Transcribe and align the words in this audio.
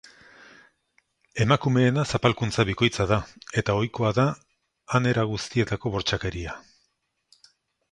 Emakumeena 1.43 2.05
zapalkuntza 2.13 2.65
bikoitza 2.71 3.07
da, 3.13 3.19
eta 3.63 3.77
ohikoak 3.83 4.17
da 4.21 4.27
han 4.95 5.13
era 5.13 5.29
guztietako 5.35 5.95
bortxakeria. 5.99 6.59